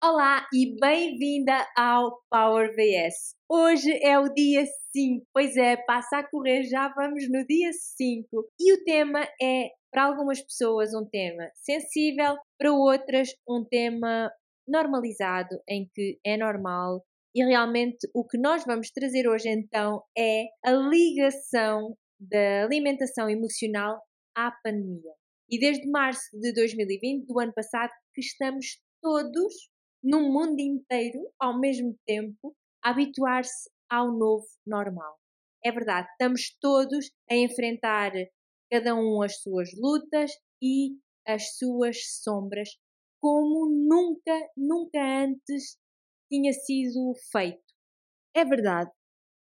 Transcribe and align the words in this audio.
Olá 0.00 0.46
e 0.54 0.78
bem-vinda 0.78 1.66
ao 1.76 2.22
Power 2.30 2.72
VS. 2.72 3.34
Hoje 3.50 3.90
é 4.00 4.16
o 4.16 4.32
dia 4.32 4.64
5, 4.92 5.26
pois 5.34 5.56
é, 5.56 5.76
passa 5.76 6.18
a 6.18 6.30
correr, 6.30 6.62
já 6.62 6.86
vamos 6.94 7.28
no 7.28 7.44
dia 7.44 7.72
5. 7.72 8.28
E 8.60 8.74
o 8.74 8.84
tema 8.84 9.26
é, 9.42 9.70
para 9.90 10.04
algumas 10.04 10.40
pessoas, 10.40 10.94
um 10.94 11.04
tema 11.04 11.50
sensível, 11.56 12.36
para 12.56 12.72
outras, 12.72 13.30
um 13.48 13.64
tema 13.68 14.30
normalizado, 14.68 15.60
em 15.68 15.90
que 15.92 16.20
é 16.24 16.36
normal. 16.36 17.04
E 17.34 17.44
realmente 17.44 18.08
o 18.14 18.24
que 18.24 18.38
nós 18.38 18.64
vamos 18.64 18.92
trazer 18.92 19.28
hoje 19.28 19.48
então 19.48 20.04
é 20.16 20.44
a 20.64 20.70
ligação 20.70 21.96
da 22.20 22.62
alimentação 22.62 23.28
emocional 23.28 24.00
à 24.32 24.52
pandemia. 24.62 25.12
E 25.50 25.58
desde 25.58 25.90
março 25.90 26.28
de 26.34 26.52
2020, 26.52 27.26
do 27.26 27.40
ano 27.40 27.52
passado, 27.52 27.90
que 28.14 28.20
estamos 28.20 28.80
todos 29.02 29.54
no 30.08 30.22
mundo 30.22 30.58
inteiro, 30.58 31.20
ao 31.38 31.60
mesmo 31.60 31.94
tempo, 32.06 32.56
habituar-se 32.82 33.70
ao 33.90 34.10
novo 34.10 34.46
normal. 34.66 35.18
É 35.62 35.70
verdade, 35.70 36.08
estamos 36.12 36.56
todos 36.62 37.10
a 37.30 37.36
enfrentar 37.36 38.12
cada 38.72 38.94
um 38.94 39.20
as 39.20 39.38
suas 39.42 39.68
lutas 39.78 40.32
e 40.62 40.96
as 41.26 41.58
suas 41.58 41.98
sombras, 42.22 42.70
como 43.20 43.68
nunca, 43.68 44.48
nunca 44.56 44.98
antes 44.98 45.76
tinha 46.32 46.54
sido 46.54 47.12
feito. 47.30 47.60
É 48.34 48.46
verdade. 48.46 48.90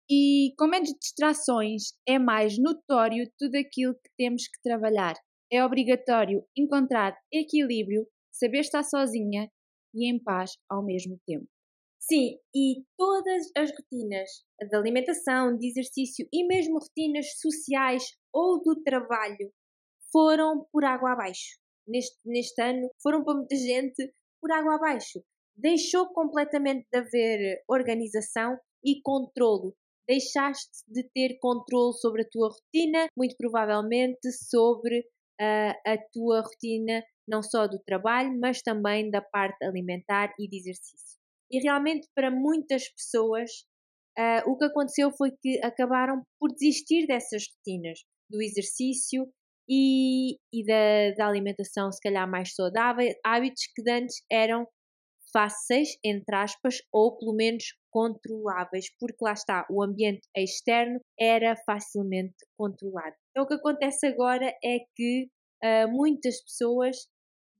E 0.07 0.53
com 0.59 0.67
menos 0.67 0.93
distrações 0.99 1.93
é 2.07 2.19
mais 2.19 2.59
notório 2.59 3.27
tudo 3.39 3.55
aquilo 3.55 3.95
que 3.95 4.11
temos 4.15 4.43
que 4.47 4.61
trabalhar. 4.61 5.15
É 5.51 5.65
obrigatório 5.65 6.45
encontrar 6.55 7.17
equilíbrio, 7.33 8.05
saber 8.31 8.59
estar 8.59 8.83
sozinha 8.83 9.49
e 9.93 10.09
em 10.09 10.21
paz 10.21 10.57
ao 10.69 10.83
mesmo 10.83 11.19
tempo. 11.25 11.47
Sim, 11.99 12.37
e 12.53 12.83
todas 12.97 13.51
as 13.55 13.69
rotinas 13.69 14.29
de 14.59 14.75
alimentação, 14.75 15.55
de 15.55 15.67
exercício 15.67 16.27
e 16.33 16.45
mesmo 16.47 16.79
rotinas 16.79 17.39
sociais 17.39 18.03
ou 18.33 18.61
do 18.61 18.81
trabalho 18.81 19.51
foram 20.11 20.65
por 20.71 20.83
água 20.83 21.13
abaixo. 21.13 21.59
Neste, 21.87 22.17
neste 22.25 22.61
ano 22.61 22.89
foram 23.01 23.23
para 23.23 23.35
muita 23.35 23.55
gente 23.55 24.13
por 24.41 24.51
água 24.51 24.75
abaixo. 24.75 25.23
Deixou 25.55 26.07
completamente 26.07 26.87
de 26.91 26.97
haver 26.97 27.63
organização 27.67 28.57
e 28.83 28.99
controlo. 29.01 29.75
Deixaste 30.07 30.83
de 30.87 31.03
ter 31.13 31.37
controle 31.39 31.93
sobre 31.93 32.23
a 32.23 32.29
tua 32.29 32.49
rotina, 32.49 33.07
muito 33.15 33.35
provavelmente 33.37 34.31
sobre 34.31 34.99
uh, 34.99 35.73
a 35.85 35.97
tua 36.11 36.41
rotina 36.41 37.03
não 37.31 37.41
só 37.41 37.65
do 37.65 37.79
trabalho, 37.79 38.37
mas 38.39 38.61
também 38.61 39.09
da 39.09 39.21
parte 39.21 39.63
alimentar 39.63 40.33
e 40.37 40.47
de 40.47 40.57
exercício. 40.57 41.17
E 41.49 41.59
realmente, 41.59 42.07
para 42.13 42.29
muitas 42.29 42.89
pessoas, 42.89 43.49
uh, 44.19 44.51
o 44.51 44.57
que 44.57 44.65
aconteceu 44.65 45.11
foi 45.11 45.31
que 45.41 45.59
acabaram 45.63 46.21
por 46.39 46.49
desistir 46.51 47.07
dessas 47.07 47.45
rotinas, 47.47 47.99
do 48.29 48.41
exercício 48.41 49.27
e, 49.69 50.35
e 50.53 50.65
da, 50.65 51.15
da 51.17 51.27
alimentação, 51.27 51.91
se 51.91 52.01
calhar 52.01 52.29
mais 52.29 52.53
saudável, 52.53 53.07
hábitos 53.23 53.63
que 53.73 53.89
antes 53.89 54.23
eram 54.29 54.67
fáceis, 55.33 55.89
entre 56.03 56.35
aspas, 56.35 56.79
ou 56.91 57.17
pelo 57.17 57.33
menos 57.33 57.63
controláveis, 57.89 58.87
porque 58.99 59.23
lá 59.23 59.33
está, 59.33 59.65
o 59.69 59.81
ambiente 59.81 60.27
externo 60.35 60.99
era 61.19 61.55
facilmente 61.65 62.35
controlado. 62.57 63.15
Então 63.31 63.43
o 63.43 63.47
que 63.47 63.53
acontece 63.53 64.07
agora 64.07 64.53
é 64.63 64.79
que 64.95 65.27
uh, 65.63 65.89
muitas 65.89 66.41
pessoas 66.43 66.97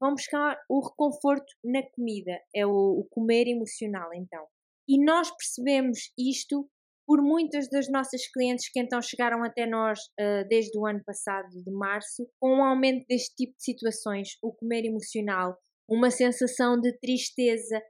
vão 0.02 0.16
buscar 0.16 0.58
o 0.68 0.80
reconforto 0.82 1.54
na 1.64 1.84
comida, 1.92 2.42
é 2.56 2.66
o, 2.66 2.72
o 2.72 3.08
comer 3.12 3.48
emocional 3.48 4.12
então. 4.14 4.44
E 4.90 5.02
nós 5.02 5.30
percebemos 5.30 6.12
isto 6.18 6.68
por 7.06 7.22
muitas 7.22 7.70
das 7.70 7.90
nossas 7.90 8.28
clientes 8.32 8.70
que 8.72 8.80
então 8.80 9.02
chegaram 9.02 9.44
até 9.44 9.68
nós 9.68 10.00
uh, 10.20 10.48
desde 10.48 10.78
o 10.78 10.88
ano 10.88 11.04
passado, 11.06 11.50
de 11.50 11.72
março, 11.72 12.28
com 12.40 12.58
um 12.58 12.64
aumento 12.64 13.06
deste 13.08 13.36
tipo 13.36 13.54
de 13.56 13.64
situações, 13.64 14.38
o 14.42 14.52
comer 14.52 14.86
emocional, 14.86 15.58
uma 15.88 16.10
sensação 16.10 16.80
de 16.80 16.98
tristeza 17.00 17.82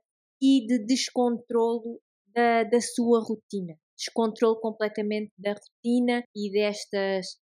e 0.42 0.66
de 0.66 0.86
descontrolo 0.86 2.02
da, 2.28 2.64
da 2.64 2.82
sua 2.82 3.20
rotina. 3.20 3.76
Descontrolo 3.98 4.60
completamente 4.60 5.32
da 5.38 5.54
rotina 5.54 6.24
e 6.36 6.52
destas 6.52 7.38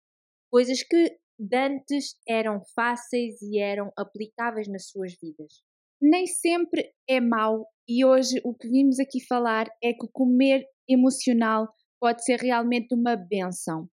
coisas 0.51 0.83
que 0.83 1.17
de 1.39 1.57
antes 1.57 2.15
eram 2.27 2.61
fáceis 2.75 3.41
e 3.41 3.59
eram 3.59 3.91
aplicáveis 3.97 4.67
nas 4.67 4.89
suas 4.89 5.13
vidas. 5.21 5.63
Nem 6.01 6.25
sempre 6.27 6.91
é 7.09 7.19
mau 7.19 7.65
e 7.87 8.05
hoje 8.05 8.39
o 8.43 8.53
que 8.53 8.69
vimos 8.69 8.99
aqui 8.99 9.25
falar 9.25 9.67
é 9.83 9.93
que 9.93 10.07
comer 10.11 10.63
emocional 10.87 11.67
pode 11.99 12.23
ser 12.23 12.39
realmente 12.39 12.93
uma 12.93 13.15
benção, 13.15 13.87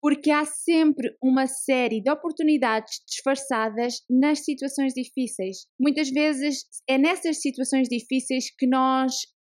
porque 0.00 0.30
há 0.30 0.44
sempre 0.44 1.14
uma 1.22 1.46
série 1.46 2.00
de 2.00 2.10
oportunidades 2.10 3.00
disfarçadas 3.06 4.02
nas 4.08 4.44
situações 4.44 4.94
difíceis. 4.94 5.66
Muitas 5.78 6.10
vezes 6.10 6.64
é 6.88 6.96
nessas 6.96 7.40
situações 7.40 7.88
difíceis 7.88 8.46
que 8.56 8.66
nós 8.66 9.14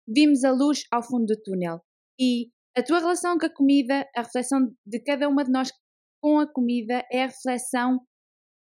vimos 0.08 0.44
a 0.44 0.52
luz 0.52 0.84
ao 0.92 1.04
fundo 1.04 1.28
do 1.28 1.42
túnel. 1.42 1.80
E 2.20 2.50
a 2.76 2.84
tua 2.84 3.00
relação 3.00 3.38
com 3.38 3.46
a 3.46 3.54
comida, 3.54 4.06
a 4.16 4.22
reflexão 4.22 4.60
de 4.86 5.00
cada 5.00 5.30
uma 5.30 5.44
de 5.44 5.52
nós 5.52 5.72
com 6.24 6.40
a 6.40 6.50
comida 6.50 7.06
é 7.12 7.24
a 7.24 7.28
reflexão 7.28 8.00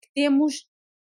que 0.03 0.09
temos 0.15 0.67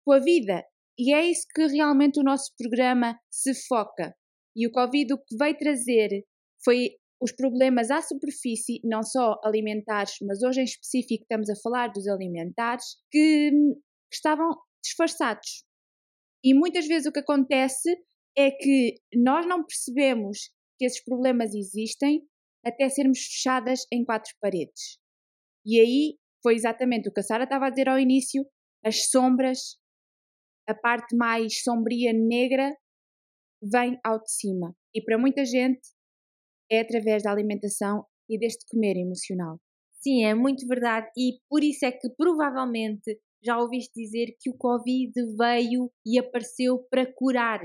com 0.04 0.12
a 0.12 0.18
vida. 0.18 0.64
E 0.98 1.14
é 1.14 1.24
isso 1.24 1.46
que 1.54 1.68
realmente 1.68 2.18
o 2.18 2.24
nosso 2.24 2.52
programa 2.58 3.16
se 3.30 3.54
foca. 3.68 4.12
E 4.56 4.66
o 4.66 4.72
Covid 4.72 5.14
o 5.14 5.18
que 5.18 5.36
veio 5.38 5.56
trazer 5.56 6.24
foi 6.64 6.96
os 7.22 7.30
problemas 7.30 7.92
à 7.92 8.02
superfície, 8.02 8.80
não 8.82 9.04
só 9.04 9.38
alimentares, 9.44 10.14
mas 10.22 10.42
hoje 10.42 10.62
em 10.62 10.64
específico 10.64 11.22
estamos 11.22 11.48
a 11.48 11.54
falar 11.62 11.92
dos 11.92 12.08
alimentares, 12.08 12.84
que, 13.08 13.50
que 13.50 14.16
estavam 14.16 14.50
disfarçados. 14.84 15.64
E 16.42 16.54
muitas 16.54 16.88
vezes 16.88 17.06
o 17.06 17.12
que 17.12 17.20
acontece 17.20 17.88
é 18.36 18.50
que 18.50 18.96
nós 19.14 19.46
não 19.46 19.64
percebemos 19.64 20.50
que 20.76 20.86
esses 20.86 21.02
problemas 21.04 21.54
existem 21.54 22.20
até 22.64 22.88
sermos 22.88 23.20
fechadas 23.20 23.86
em 23.92 24.04
quatro 24.04 24.34
paredes. 24.40 24.98
E 25.66 25.80
aí 25.80 26.18
foi 26.42 26.54
exatamente 26.54 27.08
o 27.08 27.12
que 27.12 27.20
a 27.20 27.22
Sara 27.24 27.44
estava 27.44 27.66
a 27.66 27.70
dizer 27.70 27.88
ao 27.88 27.98
início: 27.98 28.46
as 28.84 29.10
sombras, 29.10 29.76
a 30.68 30.74
parte 30.74 31.16
mais 31.16 31.62
sombria, 31.62 32.12
negra, 32.12 32.72
vem 33.62 33.98
ao 34.04 34.22
de 34.22 34.30
cima. 34.30 34.74
E 34.94 35.02
para 35.02 35.18
muita 35.18 35.44
gente 35.44 35.80
é 36.70 36.80
através 36.80 37.22
da 37.22 37.32
alimentação 37.32 38.04
e 38.28 38.38
deste 38.38 38.64
comer 38.70 38.96
emocional. 38.96 39.58
Sim, 40.00 40.24
é 40.24 40.34
muito 40.34 40.66
verdade. 40.66 41.08
E 41.16 41.38
por 41.48 41.64
isso 41.64 41.84
é 41.84 41.92
que 41.92 42.08
provavelmente 42.16 43.18
já 43.42 43.58
ouviste 43.58 43.92
dizer 43.94 44.36
que 44.40 44.50
o 44.50 44.56
Covid 44.56 45.12
veio 45.36 45.90
e 46.04 46.18
apareceu 46.18 46.84
para 46.90 47.12
curar. 47.12 47.60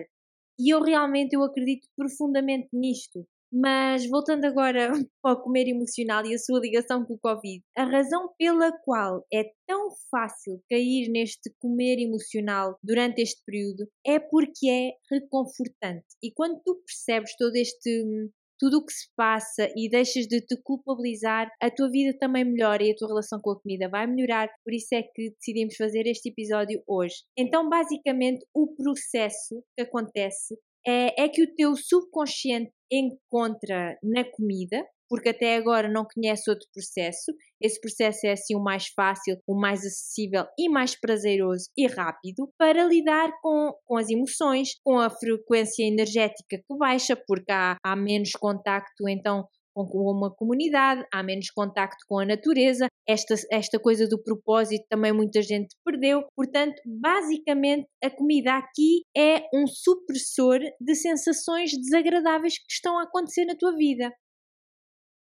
E 0.59 0.73
eu 0.73 0.81
realmente 0.81 1.33
eu 1.35 1.43
acredito 1.43 1.87
profundamente 1.95 2.69
nisto. 2.73 3.25
Mas 3.51 4.07
voltando 4.07 4.45
agora 4.45 4.91
ao 5.23 5.41
comer 5.41 5.67
emocional 5.67 6.25
e 6.25 6.33
a 6.33 6.39
sua 6.39 6.59
ligação 6.59 7.05
com 7.05 7.15
o 7.15 7.19
Covid, 7.19 7.61
a 7.75 7.83
razão 7.83 8.33
pela 8.37 8.71
qual 8.83 9.25
é 9.33 9.43
tão 9.67 9.89
fácil 10.09 10.61
cair 10.69 11.09
neste 11.09 11.53
comer 11.59 11.99
emocional 11.99 12.77
durante 12.81 13.21
este 13.21 13.41
período 13.45 13.87
é 14.05 14.19
porque 14.19 14.69
é 14.69 14.91
reconfortante. 15.11 16.05
E 16.23 16.31
quando 16.31 16.61
tu 16.63 16.81
percebes 16.85 17.35
todo 17.37 17.55
este 17.55 18.29
tudo 18.61 18.77
o 18.77 18.85
que 18.85 18.93
se 18.93 19.07
passa 19.17 19.67
e 19.75 19.89
deixas 19.89 20.27
de 20.27 20.39
te 20.39 20.55
culpabilizar, 20.63 21.51
a 21.59 21.71
tua 21.71 21.89
vida 21.89 22.15
também 22.19 22.45
melhora 22.45 22.83
e 22.83 22.91
a 22.91 22.95
tua 22.95 23.07
relação 23.07 23.41
com 23.41 23.49
a 23.49 23.59
comida 23.59 23.89
vai 23.89 24.05
melhorar. 24.05 24.49
Por 24.63 24.71
isso 24.71 24.93
é 24.93 25.01
que 25.01 25.31
decidimos 25.31 25.75
fazer 25.75 26.05
este 26.05 26.29
episódio 26.29 26.79
hoje. 26.87 27.23
Então, 27.35 27.67
basicamente, 27.67 28.45
o 28.53 28.67
processo 28.75 29.63
que 29.75 29.81
acontece 29.81 30.55
é, 30.85 31.23
é 31.23 31.29
que 31.29 31.43
o 31.43 31.55
teu 31.55 31.75
subconsciente 31.75 32.71
encontra 32.91 33.97
na 34.03 34.23
comida, 34.23 34.85
porque 35.07 35.29
até 35.29 35.57
agora 35.57 35.89
não 35.89 36.05
conhece 36.05 36.49
outro 36.49 36.67
processo. 36.73 37.33
Esse 37.59 37.79
processo 37.81 38.25
é 38.25 38.31
assim 38.31 38.55
o 38.55 38.63
mais 38.63 38.87
fácil, 38.87 39.37
o 39.45 39.59
mais 39.59 39.81
acessível 39.81 40.45
e 40.57 40.69
mais 40.69 40.97
prazeroso 40.99 41.69
e 41.77 41.85
rápido 41.85 42.49
para 42.57 42.85
lidar 42.85 43.29
com, 43.41 43.73
com 43.85 43.97
as 43.97 44.09
emoções, 44.09 44.69
com 44.83 44.99
a 44.99 45.09
frequência 45.09 45.83
energética 45.83 46.57
que 46.57 46.77
baixa, 46.77 47.15
porque 47.27 47.51
há, 47.51 47.75
há 47.83 47.95
menos 47.95 48.31
contacto 48.31 49.07
então 49.09 49.45
com 49.73 50.11
uma 50.11 50.33
comunidade, 50.33 51.05
há 51.13 51.23
menos 51.23 51.49
contacto 51.49 52.05
com 52.07 52.19
a 52.19 52.25
natureza, 52.25 52.87
esta, 53.07 53.35
esta 53.51 53.79
coisa 53.79 54.07
do 54.07 54.21
propósito 54.21 54.85
também 54.89 55.11
muita 55.11 55.41
gente 55.41 55.75
perdeu. 55.83 56.23
Portanto, 56.35 56.81
basicamente, 56.85 57.87
a 58.03 58.09
comida 58.09 58.57
aqui 58.57 59.03
é 59.15 59.47
um 59.53 59.65
supressor 59.67 60.59
de 60.79 60.95
sensações 60.95 61.71
desagradáveis 61.71 62.57
que 62.57 62.71
estão 62.71 62.97
a 62.99 63.03
acontecer 63.03 63.45
na 63.45 63.55
tua 63.55 63.75
vida. 63.75 64.11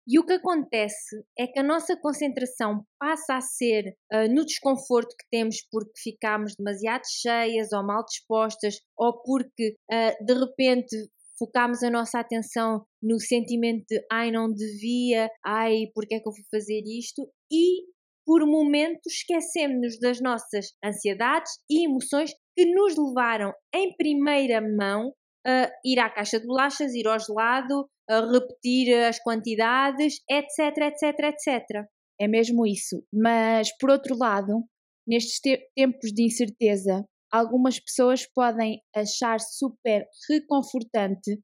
E 0.05 0.19
o 0.19 0.25
que 0.25 0.33
acontece 0.33 1.23
é 1.39 1.47
que 1.47 1.59
a 1.59 1.63
nossa 1.63 1.95
concentração 1.95 2.85
passa 2.99 3.35
a 3.35 3.41
ser 3.41 3.95
uh, 4.11 4.27
no 4.33 4.45
desconforto 4.45 5.15
que 5.17 5.25
temos 5.31 5.65
porque 5.71 5.93
ficamos 5.97 6.55
demasiado 6.57 7.03
cheias 7.07 7.71
ou 7.71 7.85
mal 7.85 8.03
dispostas 8.03 8.81
ou 8.97 9.21
porque 9.23 9.77
uh, 9.89 10.25
de 10.25 10.33
repente 10.33 11.09
focamos 11.37 11.83
a 11.83 11.89
nossa 11.89 12.19
atenção 12.19 12.85
no 13.01 13.19
sentimento 13.19 13.85
de 13.89 14.01
ai 14.11 14.31
não 14.31 14.51
devia, 14.51 15.29
ai 15.45 15.85
porque 15.93 16.15
é 16.15 16.19
que 16.19 16.27
eu 16.27 16.33
fui 16.33 16.43
fazer 16.51 16.81
isto 16.85 17.27
e 17.51 17.83
por 18.25 18.45
momentos 18.45 19.13
esquecemos-nos 19.13 19.99
das 19.99 20.21
nossas 20.21 20.67
ansiedades 20.83 21.51
e 21.69 21.85
emoções 21.85 22.31
que 22.55 22.65
nos 22.65 22.95
levaram 22.97 23.51
em 23.73 23.95
primeira 23.95 24.61
mão 24.61 25.13
a 25.45 25.69
ir 25.85 25.99
à 25.99 26.09
caixa 26.09 26.39
de 26.39 26.47
bolachas, 26.47 26.93
ir 26.93 27.07
ao 27.07 27.19
gelado, 27.19 27.87
a 28.09 28.19
repetir 28.21 28.93
as 28.95 29.19
quantidades, 29.19 30.19
etc, 30.29 30.77
etc, 30.83 31.19
etc. 31.19 31.85
É 32.19 32.27
mesmo 32.27 32.65
isso. 32.65 33.03
Mas, 33.13 33.69
por 33.77 33.89
outro 33.89 34.15
lado, 34.17 34.63
nestes 35.07 35.39
te 35.39 35.57
tempos 35.75 36.11
de 36.13 36.23
incerteza, 36.23 37.03
algumas 37.33 37.79
pessoas 37.79 38.27
podem 38.27 38.79
achar 38.95 39.39
super 39.39 40.05
reconfortante 40.29 41.41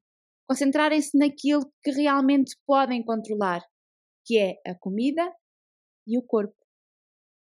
concentrarem-se 0.48 1.16
naquilo 1.18 1.70
que 1.82 1.90
realmente 1.90 2.56
podem 2.66 3.04
controlar, 3.04 3.60
que 4.24 4.38
é 4.38 4.54
a 4.66 4.74
comida 4.78 5.22
e 6.06 6.18
o 6.18 6.22
corpo. 6.22 6.54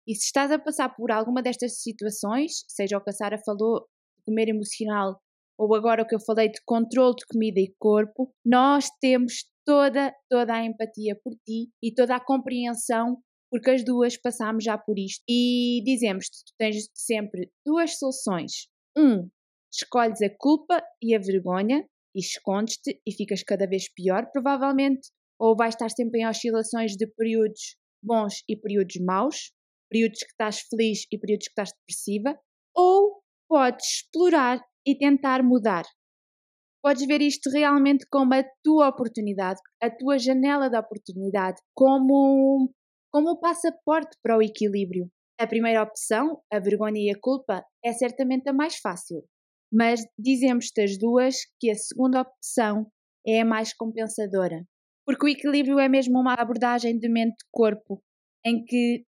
E 0.09 0.15
se 0.15 0.27
estás 0.27 0.51
a 0.53 0.59
passar 0.59 0.95
por 0.95 1.11
alguma 1.11 1.43
destas 1.43 1.83
situações, 1.83 2.65
seja 2.69 2.97
o 2.97 3.01
que 3.01 3.11
a 3.11 3.13
Sara 3.13 3.39
falou 3.45 3.81
de 4.19 4.25
comer 4.25 4.49
emocional 4.49 5.21
ou 5.59 5.75
agora 5.75 6.03
o 6.03 6.07
que 6.07 6.15
eu 6.15 6.21
falei 6.21 6.49
de 6.49 6.61
controle 6.65 7.17
de 7.17 7.27
comida 7.27 7.61
e 7.61 7.75
corpo, 7.79 8.33
nós 8.45 8.89
temos 9.01 9.45
toda, 9.65 10.13
toda 10.29 10.55
a 10.55 10.65
empatia 10.65 11.19
por 11.25 11.33
ti 11.45 11.71
e 11.83 11.95
toda 11.95 12.17
a 12.17 12.25
compreensão 12.25 13.19
porque 13.51 13.71
as 13.71 13.85
duas 13.85 14.17
passámos 14.17 14.65
já 14.65 14.77
por 14.77 14.99
isto 14.99 15.23
e 15.29 15.83
dizemos-te, 15.85 16.45
tu 16.45 16.53
tens 16.59 16.89
sempre 16.95 17.51
duas 17.65 17.99
soluções. 17.99 18.69
Um, 18.97 19.29
escolhes 19.73 20.21
a 20.23 20.31
culpa 20.39 20.83
e 21.03 21.15
a 21.15 21.19
vergonha 21.19 21.87
e 22.15 22.21
escondes-te 22.21 23.01
e 23.07 23.13
ficas 23.13 23.43
cada 23.43 23.67
vez 23.67 23.93
pior, 23.93 24.31
provavelmente, 24.33 25.11
ou 25.39 25.57
vais 25.57 25.75
estar 25.75 25.91
sempre 25.91 26.21
em 26.21 26.27
oscilações 26.27 26.93
de 26.93 27.07
períodos 27.07 27.77
bons 28.03 28.43
e 28.49 28.57
períodos 28.57 28.97
maus, 29.01 29.53
períodos 29.91 30.21
que 30.21 30.31
estás 30.31 30.61
feliz 30.61 31.07
e 31.13 31.19
períodos 31.19 31.47
que 31.47 31.53
estás 31.53 31.73
depressiva, 31.73 32.39
ou 32.75 33.23
podes 33.49 33.87
explorar 33.87 34.61
e 34.87 34.97
tentar 34.97 35.43
mudar. 35.43 35.85
Podes 36.83 37.07
ver 37.07 37.21
isto 37.21 37.51
realmente 37.51 38.07
como 38.11 38.35
a 38.35 38.45
tua 38.63 38.89
oportunidade, 38.89 39.61
a 39.83 39.91
tua 39.91 40.19
janela 40.19 40.71
de 40.71 40.79
oportunidade, 40.79 41.61
como, 41.75 42.73
como 43.17 43.31
o 43.31 43.41
passaporte 43.41 44.15
para 44.23 44.37
o 44.37 44.43
equilíbrio. 44.43 45.11
A 45.41 45.47
primeira 45.47 45.83
opção, 45.83 46.43
a 46.53 46.59
vergonha 46.59 47.01
e 47.01 47.11
a 47.11 47.19
culpa, 47.19 47.65
é 47.83 47.91
certamente 47.95 48.47
a 48.47 48.53
mais 48.53 48.77
fácil, 48.77 49.25
mas 49.73 50.03
dizemos-te 50.19 50.83
as 50.83 50.99
duas 50.99 51.37
que 51.59 51.71
a 51.71 51.75
segunda 51.75 52.21
opção 52.21 52.93
é 53.27 53.41
a 53.41 53.45
mais 53.47 53.73
compensadora. 53.73 54.67
Porque 55.07 55.25
o 55.25 55.29
equilíbrio 55.31 55.79
é 55.79 55.89
mesmo 55.89 56.21
uma 56.21 56.35
abordagem 56.35 56.99
de 56.99 57.09
mente-corpo, 57.09 58.03
em 58.45 58.63
que 58.63 59.07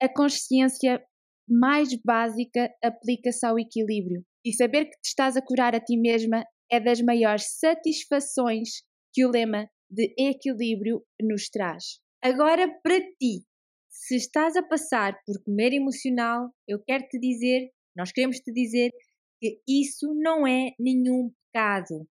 a 0.00 0.08
consciência 0.08 1.04
mais 1.48 1.88
básica 2.04 2.72
aplica-se 2.80 3.44
ao 3.44 3.58
equilíbrio. 3.58 4.24
E 4.46 4.52
saber 4.52 4.84
que 4.84 5.00
te 5.00 5.08
estás 5.08 5.36
a 5.36 5.42
curar 5.42 5.74
a 5.74 5.80
ti 5.80 5.96
mesma 5.96 6.44
é 6.70 6.78
das 6.78 7.00
maiores 7.00 7.58
satisfações 7.58 8.84
que 9.12 9.26
o 9.26 9.30
lema 9.32 9.68
de 9.90 10.14
equilíbrio 10.16 11.04
nos 11.20 11.48
traz. 11.48 12.00
Agora, 12.24 12.68
para 12.84 13.00
ti, 13.00 13.44
se 13.90 14.14
estás 14.14 14.54
a 14.54 14.62
passar 14.62 15.18
por 15.26 15.42
comer 15.42 15.72
emocional, 15.72 16.50
eu 16.68 16.80
quero 16.86 17.02
te 17.08 17.18
dizer, 17.18 17.68
nós 17.96 18.12
queremos 18.12 18.36
te 18.36 18.52
dizer 18.52 18.92
que 19.40 19.60
isso 19.66 20.14
não 20.14 20.46
é 20.46 20.70
nenhum 20.78 21.32
pecado. 21.52 22.06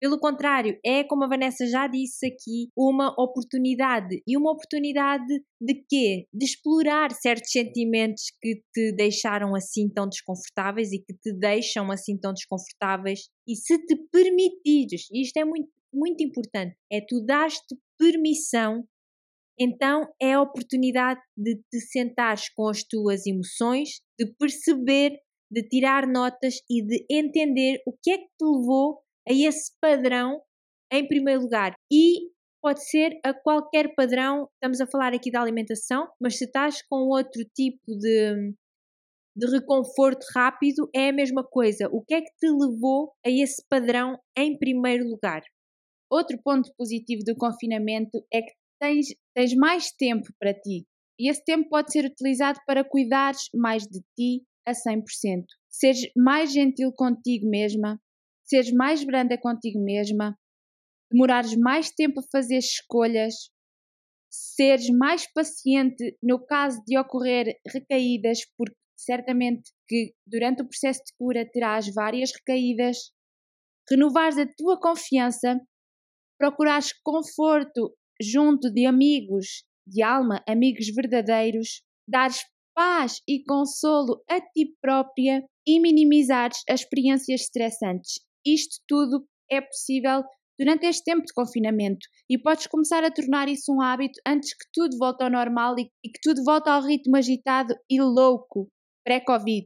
Pelo 0.00 0.20
contrário, 0.20 0.78
é 0.86 1.02
como 1.02 1.24
a 1.24 1.28
Vanessa 1.28 1.66
já 1.66 1.88
disse 1.88 2.26
aqui, 2.26 2.68
uma 2.76 3.08
oportunidade. 3.18 4.22
E 4.24 4.36
uma 4.36 4.52
oportunidade 4.52 5.42
de 5.60 5.84
quê? 5.88 6.28
De 6.32 6.44
explorar 6.44 7.10
certos 7.10 7.50
sentimentos 7.50 8.24
que 8.40 8.62
te 8.72 8.92
deixaram 8.92 9.56
assim 9.56 9.88
tão 9.88 10.08
desconfortáveis 10.08 10.92
e 10.92 11.00
que 11.00 11.12
te 11.12 11.32
deixam 11.32 11.90
assim 11.90 12.16
tão 12.16 12.32
desconfortáveis. 12.32 13.30
E 13.48 13.56
se 13.56 13.84
te 13.84 13.96
permitires, 14.12 15.08
e 15.10 15.22
isto 15.22 15.36
é 15.38 15.44
muito, 15.44 15.70
muito 15.92 16.22
importante, 16.22 16.76
é 16.92 17.00
tu 17.00 17.24
dar-te 17.24 17.76
permissão 17.98 18.86
então 19.58 20.06
é 20.20 20.34
a 20.34 20.42
oportunidade 20.42 21.20
de 21.36 21.56
te 21.70 21.80
sentares 21.80 22.48
com 22.54 22.68
as 22.68 22.82
tuas 22.82 23.26
emoções, 23.26 24.00
de 24.18 24.26
perceber, 24.38 25.12
de 25.50 25.62
tirar 25.68 26.06
notas 26.06 26.56
e 26.68 26.84
de 26.84 27.04
entender 27.10 27.80
o 27.86 27.92
que 28.02 28.10
é 28.10 28.18
que 28.18 28.24
te 28.24 28.44
levou 28.44 29.00
a 29.28 29.32
esse 29.32 29.72
padrão 29.80 30.40
em 30.92 31.06
primeiro 31.06 31.42
lugar. 31.42 31.74
E 31.90 32.30
pode 32.60 32.84
ser 32.88 33.18
a 33.24 33.32
qualquer 33.34 33.94
padrão, 33.94 34.48
estamos 34.54 34.80
a 34.80 34.86
falar 34.86 35.14
aqui 35.14 35.30
da 35.30 35.40
alimentação, 35.40 36.08
mas 36.20 36.38
se 36.38 36.44
estás 36.44 36.82
com 36.88 37.08
outro 37.08 37.44
tipo 37.54 37.96
de, 37.98 38.54
de 39.36 39.46
reconforto 39.50 40.24
rápido, 40.34 40.88
é 40.94 41.10
a 41.10 41.12
mesma 41.12 41.44
coisa. 41.44 41.88
O 41.92 42.02
que 42.02 42.14
é 42.14 42.20
que 42.22 42.34
te 42.38 42.48
levou 42.50 43.12
a 43.24 43.30
esse 43.30 43.62
padrão 43.68 44.18
em 44.36 44.58
primeiro 44.58 45.04
lugar? 45.06 45.42
Outro 46.10 46.38
ponto 46.42 46.72
positivo 46.76 47.22
do 47.24 47.36
confinamento 47.36 48.24
é 48.32 48.40
que 48.40 48.52
tens, 48.80 49.06
tens 49.34 49.54
mais 49.54 49.90
tempo 49.90 50.28
para 50.38 50.54
ti. 50.54 50.86
E 51.18 51.30
esse 51.30 51.44
tempo 51.44 51.68
pode 51.68 51.92
ser 51.92 52.04
utilizado 52.04 52.58
para 52.66 52.84
cuidares 52.84 53.48
mais 53.54 53.84
de 53.84 54.00
ti 54.16 54.44
a 54.66 54.72
100%. 54.72 55.44
Seres 55.70 56.10
mais 56.16 56.52
gentil 56.52 56.92
contigo 56.92 57.48
mesma, 57.48 58.00
seres 58.44 58.72
mais 58.72 59.04
branda 59.04 59.38
contigo 59.38 59.82
mesma, 59.82 60.36
demorares 61.10 61.56
mais 61.56 61.90
tempo 61.90 62.20
a 62.20 62.24
fazer 62.32 62.58
escolhas, 62.58 63.34
seres 64.30 64.88
mais 64.90 65.30
paciente 65.32 66.16
no 66.22 66.44
caso 66.44 66.82
de 66.86 66.98
ocorrer 66.98 67.56
recaídas, 67.66 68.40
porque 68.56 68.76
certamente 68.96 69.70
que 69.88 70.14
durante 70.26 70.62
o 70.62 70.68
processo 70.68 71.00
de 71.04 71.12
cura 71.18 71.48
terás 71.48 71.92
várias 71.94 72.32
recaídas, 72.32 73.12
renovares 73.88 74.38
a 74.38 74.46
tua 74.56 74.80
confiança, 74.80 75.60
procurares 76.38 76.92
conforto 77.02 77.94
junto 78.20 78.70
de 78.70 78.86
amigos 78.86 79.64
de 79.86 80.02
alma, 80.02 80.42
amigos 80.48 80.86
verdadeiros, 80.94 81.82
dares 82.08 82.40
paz 82.74 83.20
e 83.28 83.44
consolo 83.44 84.22
a 84.28 84.40
ti 84.40 84.74
própria 84.80 85.44
e 85.66 85.80
minimizares 85.80 86.62
as 86.68 86.80
experiências 86.80 87.42
estressantes 87.42 88.24
isto 88.44 88.76
tudo 88.86 89.26
é 89.50 89.60
possível 89.60 90.22
durante 90.58 90.86
este 90.86 91.02
tempo 91.02 91.24
de 91.24 91.32
confinamento 91.32 92.06
e 92.28 92.38
podes 92.38 92.66
começar 92.66 93.02
a 93.02 93.10
tornar 93.10 93.48
isso 93.48 93.72
um 93.72 93.80
hábito 93.80 94.20
antes 94.26 94.54
que 94.54 94.66
tudo 94.72 94.98
volte 94.98 95.22
ao 95.22 95.30
normal 95.30 95.74
e, 95.78 95.86
que 95.86 96.20
tudo 96.22 96.44
volte 96.44 96.68
ao 96.68 96.82
ritmo 96.82 97.16
agitado 97.16 97.74
e 97.90 98.00
louco 98.00 98.68
pré-Covid. 99.04 99.64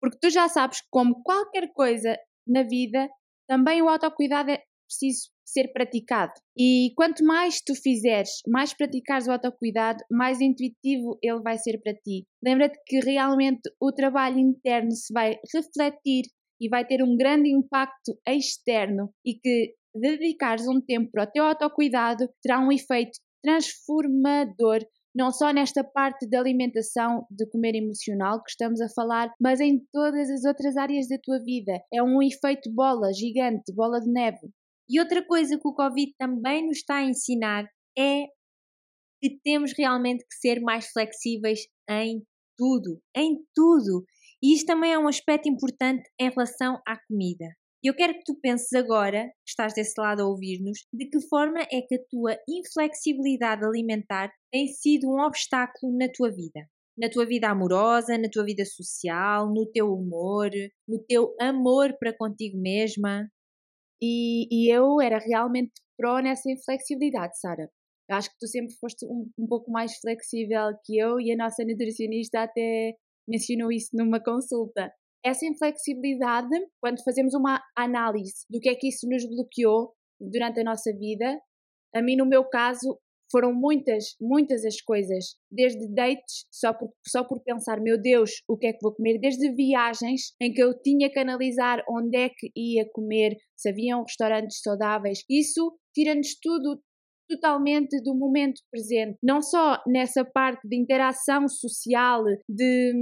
Porque 0.00 0.18
tu 0.20 0.30
já 0.30 0.48
sabes 0.48 0.80
que, 0.80 0.86
como 0.90 1.22
qualquer 1.22 1.72
coisa 1.72 2.16
na 2.46 2.62
vida, 2.62 3.08
também 3.48 3.82
o 3.82 3.88
autocuidado 3.88 4.50
é 4.50 4.62
preciso 4.86 5.30
ser 5.52 5.72
praticado. 5.72 6.32
E 6.56 6.92
quanto 6.96 7.24
mais 7.24 7.60
tu 7.60 7.74
fizeres, 7.74 8.40
mais 8.46 8.74
praticares 8.74 9.26
o 9.26 9.32
autocuidado, 9.32 10.02
mais 10.10 10.40
intuitivo 10.40 11.18
ele 11.22 11.40
vai 11.40 11.58
ser 11.58 11.80
para 11.82 11.94
ti. 11.94 12.26
Lembra-te 12.42 12.78
que 12.86 13.00
realmente 13.00 13.62
o 13.80 13.92
trabalho 13.92 14.38
interno 14.38 14.92
se 14.92 15.12
vai 15.12 15.38
refletir 15.54 16.24
e 16.60 16.68
vai 16.68 16.86
ter 16.86 17.02
um 17.02 17.16
grande 17.16 17.50
impacto 17.50 18.18
externo 18.26 19.10
e 19.24 19.34
que 19.34 19.74
dedicares 19.94 20.68
um 20.68 20.80
tempo 20.80 21.10
para 21.10 21.24
o 21.24 21.30
teu 21.30 21.44
autocuidado 21.44 22.28
terá 22.42 22.60
um 22.60 22.70
efeito 22.70 23.18
transformador 23.42 24.80
não 25.14 25.32
só 25.32 25.52
nesta 25.52 25.82
parte 25.82 26.28
da 26.28 26.38
alimentação, 26.38 27.26
de 27.30 27.46
comer 27.50 27.74
emocional 27.74 28.42
que 28.42 28.50
estamos 28.50 28.80
a 28.80 28.88
falar, 28.88 29.32
mas 29.40 29.60
em 29.60 29.80
todas 29.92 30.30
as 30.30 30.44
outras 30.44 30.76
áreas 30.76 31.08
da 31.08 31.18
tua 31.18 31.38
vida. 31.40 31.72
É 31.92 32.02
um 32.02 32.22
efeito 32.22 32.72
bola 32.72 33.12
gigante, 33.12 33.74
bola 33.74 34.00
de 34.00 34.10
neve. 34.10 34.50
E 34.90 34.98
outra 34.98 35.24
coisa 35.24 35.56
que 35.56 35.68
o 35.68 35.72
Covid 35.72 36.12
também 36.18 36.66
nos 36.66 36.78
está 36.78 36.96
a 36.96 37.04
ensinar 37.04 37.64
é 37.96 38.24
que 39.22 39.38
temos 39.44 39.72
realmente 39.78 40.24
que 40.26 40.34
ser 40.34 40.60
mais 40.60 40.88
flexíveis 40.90 41.60
em 41.88 42.24
tudo, 42.58 43.00
em 43.16 43.36
tudo. 43.54 44.04
E 44.42 44.52
isto 44.52 44.66
também 44.66 44.92
é 44.92 44.98
um 44.98 45.06
aspecto 45.06 45.48
importante 45.48 46.02
em 46.20 46.28
relação 46.28 46.80
à 46.84 46.98
comida. 47.06 47.46
Eu 47.84 47.94
quero 47.94 48.14
que 48.14 48.24
tu 48.24 48.34
penses 48.42 48.72
agora, 48.72 49.26
que 49.26 49.50
estás 49.50 49.72
desse 49.74 49.94
lado 49.96 50.22
a 50.22 50.26
ouvir-nos, 50.26 50.80
de 50.92 51.08
que 51.08 51.20
forma 51.28 51.60
é 51.60 51.80
que 51.82 51.94
a 51.94 52.04
tua 52.10 52.36
inflexibilidade 52.48 53.64
alimentar 53.64 54.30
tem 54.50 54.66
sido 54.66 55.08
um 55.08 55.20
obstáculo 55.20 55.96
na 55.96 56.08
tua 56.12 56.30
vida. 56.30 56.66
Na 56.98 57.08
tua 57.08 57.24
vida 57.24 57.48
amorosa, 57.48 58.18
na 58.18 58.28
tua 58.28 58.44
vida 58.44 58.64
social, 58.64 59.48
no 59.48 59.64
teu 59.70 59.94
humor, 59.94 60.50
no 60.86 60.98
teu 61.06 61.32
amor 61.40 61.96
para 61.98 62.12
contigo 62.12 62.60
mesma. 62.60 63.30
E, 64.02 64.48
e 64.50 64.70
eu 64.70 65.00
era 65.00 65.18
realmente 65.18 65.72
pró 65.96 66.20
nessa 66.20 66.50
inflexibilidade, 66.50 67.38
Sara. 67.38 67.70
Acho 68.10 68.30
que 68.30 68.38
tu 68.40 68.46
sempre 68.48 68.74
foste 68.80 69.06
um, 69.06 69.30
um 69.38 69.46
pouco 69.46 69.70
mais 69.70 69.96
flexível 69.98 70.72
que 70.84 70.98
eu 70.98 71.20
e 71.20 71.32
a 71.32 71.36
nossa 71.36 71.64
nutricionista 71.64 72.42
até 72.42 72.94
mencionou 73.28 73.70
isso 73.70 73.90
numa 73.92 74.20
consulta. 74.20 74.92
Essa 75.24 75.46
inflexibilidade, 75.46 76.48
quando 76.80 77.04
fazemos 77.04 77.34
uma 77.34 77.62
análise 77.76 78.46
do 78.48 78.58
que 78.58 78.70
é 78.70 78.74
que 78.74 78.88
isso 78.88 79.06
nos 79.08 79.24
bloqueou 79.24 79.92
durante 80.20 80.60
a 80.60 80.64
nossa 80.64 80.90
vida, 80.92 81.40
a 81.94 82.02
mim, 82.02 82.16
no 82.16 82.26
meu 82.26 82.44
caso, 82.48 82.98
foram 83.30 83.52
muitas, 83.54 84.16
muitas 84.20 84.64
as 84.64 84.80
coisas, 84.80 85.36
desde 85.50 85.86
dates, 85.94 86.46
só 86.50 86.72
por, 86.72 86.90
só 87.06 87.24
por 87.24 87.42
pensar, 87.42 87.80
meu 87.80 88.00
Deus, 88.00 88.42
o 88.48 88.56
que 88.56 88.66
é 88.66 88.72
que 88.72 88.82
vou 88.82 88.94
comer, 88.94 89.18
desde 89.18 89.52
viagens 89.54 90.34
em 90.40 90.52
que 90.52 90.62
eu 90.62 90.74
tinha 90.80 91.10
que 91.10 91.18
analisar 91.18 91.82
onde 91.88 92.16
é 92.16 92.28
que 92.28 92.50
ia 92.56 92.88
comer, 92.92 93.36
se 93.56 93.70
haviam 93.70 94.02
restaurantes 94.02 94.60
saudáveis. 94.62 95.20
Isso 95.28 95.72
tira-nos 95.94 96.34
tudo 96.40 96.80
totalmente 97.30 98.02
do 98.02 98.14
momento 98.14 98.60
presente, 98.70 99.16
não 99.22 99.40
só 99.40 99.80
nessa 99.86 100.24
parte 100.24 100.66
de 100.66 100.76
interação 100.76 101.46
social, 101.48 102.24
de, 102.48 102.92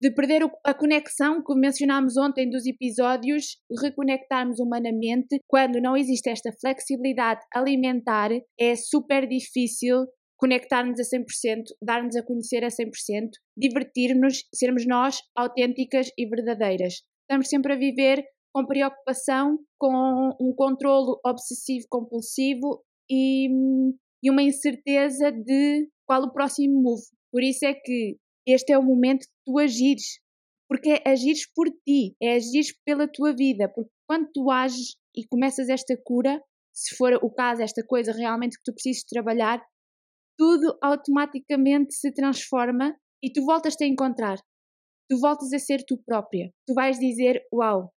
de 0.00 0.10
perder 0.10 0.42
a 0.64 0.74
conexão 0.74 1.42
que 1.42 1.54
mencionámos 1.54 2.16
ontem 2.16 2.50
dos 2.50 2.66
episódios, 2.66 3.58
reconectarmos 3.80 4.58
humanamente, 4.58 5.40
quando 5.46 5.80
não 5.80 5.96
existe 5.96 6.28
esta 6.28 6.50
flexibilidade 6.60 7.40
alimentar, 7.54 8.30
é 8.58 8.74
super 8.74 9.26
difícil 9.28 10.06
conectar-nos 10.36 10.98
a 11.00 11.02
100%, 11.02 11.64
dar-nos 11.82 12.16
a 12.16 12.22
conhecer 12.22 12.64
a 12.64 12.68
100%, 12.68 13.30
divertir-nos, 13.56 14.44
sermos 14.54 14.86
nós 14.86 15.20
autênticas 15.36 16.10
e 16.16 16.26
verdadeiras. 16.26 17.02
Estamos 17.22 17.48
sempre 17.48 17.72
a 17.72 17.76
viver 17.76 18.24
com 18.52 18.64
preocupação, 18.64 19.58
com 19.78 20.30
um 20.40 20.52
controlo 20.54 21.20
obsessivo 21.24 21.86
compulsivo 21.90 22.82
e, 23.10 23.48
e 24.22 24.30
uma 24.30 24.42
incerteza 24.42 25.30
de 25.30 25.88
qual 26.06 26.22
o 26.22 26.32
próximo 26.32 26.82
move. 26.82 27.02
Por 27.30 27.42
isso 27.42 27.64
é 27.64 27.74
que 27.74 28.16
este 28.46 28.72
é 28.72 28.78
o 28.78 28.82
momento 28.82 29.22
de 29.22 29.32
tu 29.44 29.58
agires, 29.58 30.20
porque 30.68 30.90
é 30.90 31.10
agires 31.10 31.46
por 31.54 31.68
ti, 31.86 32.16
é 32.22 32.36
agires 32.36 32.72
pela 32.84 33.06
tua 33.06 33.34
vida, 33.34 33.68
porque 33.68 33.90
quando 34.08 34.30
tu 34.32 34.50
ages 34.50 34.96
e 35.14 35.26
começas 35.26 35.68
esta 35.68 35.96
cura, 36.02 36.40
se 36.74 36.96
for 36.96 37.12
o 37.22 37.30
caso, 37.30 37.62
esta 37.62 37.84
coisa 37.84 38.12
realmente 38.12 38.56
que 38.56 38.62
tu 38.64 38.72
precisas 38.72 39.04
trabalhar, 39.04 39.60
tudo 40.38 40.78
automaticamente 40.80 41.92
se 41.94 42.12
transforma 42.12 42.96
e 43.22 43.32
tu 43.32 43.44
voltas-te 43.44 43.84
a 43.84 43.86
encontrar. 43.88 44.38
Tu 45.10 45.18
voltas 45.18 45.52
a 45.52 45.58
ser 45.58 45.84
tu 45.84 45.98
própria. 45.98 46.52
Tu 46.66 46.74
vais 46.74 46.98
dizer: 46.98 47.42
Uau, 47.52 47.92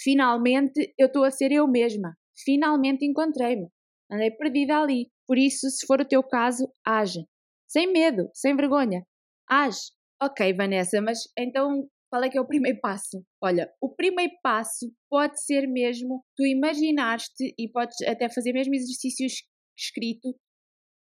finalmente 0.00 0.92
eu 0.98 1.06
estou 1.06 1.24
a 1.24 1.30
ser 1.30 1.52
eu 1.52 1.68
mesma. 1.68 2.16
Finalmente 2.36 3.04
encontrei-me. 3.04 3.68
Andei 4.14 4.30
perdida 4.30 4.78
ali. 4.78 5.10
Por 5.26 5.36
isso, 5.36 5.68
se 5.68 5.84
for 5.86 6.00
o 6.00 6.04
teu 6.04 6.22
caso, 6.22 6.70
age. 6.86 7.26
Sem 7.66 7.92
medo, 7.92 8.30
sem 8.32 8.54
vergonha. 8.54 9.04
Age. 9.50 9.90
Ok, 10.22 10.54
Vanessa, 10.54 11.02
mas 11.02 11.18
então 11.36 11.88
qual 12.08 12.22
é 12.22 12.30
que 12.30 12.38
é 12.38 12.40
o 12.40 12.46
primeiro 12.46 12.78
passo? 12.80 13.24
Olha, 13.42 13.68
o 13.80 13.92
primeiro 13.92 14.32
passo 14.40 14.86
pode 15.10 15.44
ser 15.44 15.66
mesmo 15.66 16.24
tu 16.36 16.46
imaginaste 16.46 17.52
e 17.58 17.68
podes 17.68 18.00
até 18.06 18.30
fazer 18.30 18.52
mesmo 18.52 18.72
exercícios 18.72 19.42
escrito 19.76 20.32